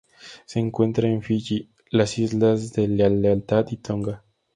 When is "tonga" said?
3.77-4.23